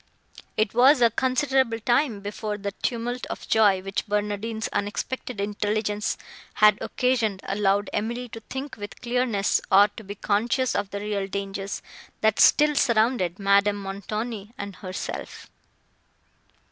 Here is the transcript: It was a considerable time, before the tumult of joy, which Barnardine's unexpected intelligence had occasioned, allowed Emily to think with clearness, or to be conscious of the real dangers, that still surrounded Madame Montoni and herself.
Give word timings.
It 0.57 0.73
was 0.73 0.99
a 0.99 1.11
considerable 1.11 1.79
time, 1.79 2.21
before 2.21 2.57
the 2.57 2.71
tumult 2.71 3.27
of 3.27 3.47
joy, 3.47 3.83
which 3.83 4.07
Barnardine's 4.07 4.67
unexpected 4.69 5.39
intelligence 5.39 6.17
had 6.55 6.79
occasioned, 6.81 7.41
allowed 7.43 7.87
Emily 7.93 8.27
to 8.29 8.39
think 8.39 8.77
with 8.77 8.99
clearness, 9.01 9.61
or 9.71 9.89
to 9.89 10.03
be 10.03 10.15
conscious 10.15 10.73
of 10.73 10.89
the 10.89 11.01
real 11.01 11.27
dangers, 11.27 11.83
that 12.21 12.39
still 12.39 12.73
surrounded 12.73 13.37
Madame 13.37 13.75
Montoni 13.77 14.55
and 14.57 14.77
herself. 14.77 15.51